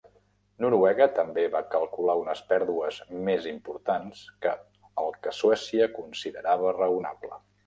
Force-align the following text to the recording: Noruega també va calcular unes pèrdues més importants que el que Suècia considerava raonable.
Noruega 0.63 1.05
també 1.17 1.43
va 1.55 1.59
calcular 1.73 2.15
unes 2.21 2.41
pèrdues 2.53 2.97
més 3.27 3.45
importants 3.51 4.25
que 4.47 4.55
el 5.05 5.15
que 5.27 5.37
Suècia 5.43 5.91
considerava 6.01 6.75
raonable. 6.81 7.41